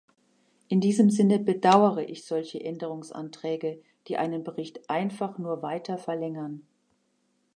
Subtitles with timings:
[0.67, 6.65] In diesem Sinne bedauere ich solche Änderungsanträge, die einen Bericht einfach nur weiter verlängern.